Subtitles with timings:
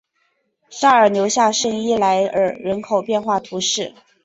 [0.67, 3.93] 沙尔留下圣伊莱尔人口变化图示